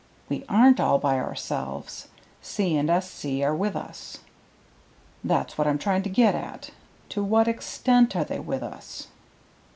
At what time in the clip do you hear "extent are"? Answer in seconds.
7.47-8.23